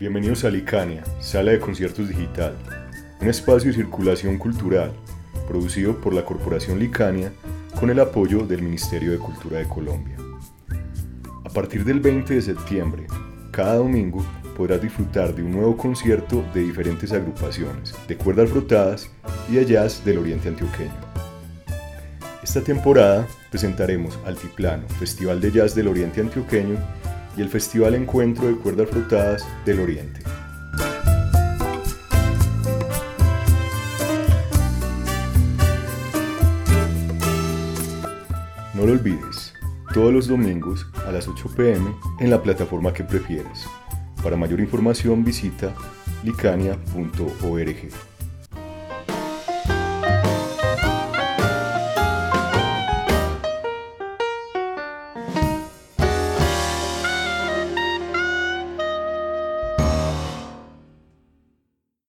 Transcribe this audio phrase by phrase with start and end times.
[0.00, 2.56] Bienvenidos a Licania, Sala de Conciertos Digital,
[3.20, 4.94] un espacio de circulación cultural
[5.46, 7.30] producido por la Corporación Licania
[7.78, 10.16] con el apoyo del Ministerio de Cultura de Colombia.
[11.44, 13.08] A partir del 20 de septiembre,
[13.50, 14.24] cada domingo
[14.56, 19.10] podrás disfrutar de un nuevo concierto de diferentes agrupaciones, de cuerdas frotadas
[19.50, 21.10] y de jazz del Oriente Antioqueño.
[22.42, 26.78] Esta temporada presentaremos Altiplano, Festival de Jazz del Oriente Antioqueño
[27.36, 30.20] y el Festival Encuentro de Cuerdas Frotadas del Oriente.
[38.74, 39.52] No lo olvides,
[39.92, 43.66] todos los domingos a las 8 pm en la plataforma que prefieres.
[44.22, 45.74] Para mayor información visita
[46.24, 48.09] licania.org.